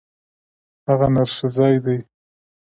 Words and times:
هغه 0.87 1.07
نرښځی 1.15 1.69
دی. 1.85 1.97